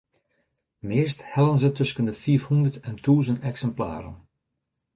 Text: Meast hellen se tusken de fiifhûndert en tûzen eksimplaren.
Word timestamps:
Meast 0.87 1.21
hellen 1.33 1.57
se 1.61 1.69
tusken 1.77 2.07
de 2.09 2.15
fiifhûndert 2.23 2.75
en 2.87 2.95
tûzen 3.03 3.41
eksimplaren. 3.49 4.15